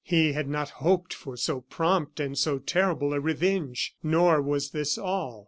[0.03, 3.93] He had not hoped for so prompt and so terrible a revenge.
[4.01, 5.39] Nor was this all.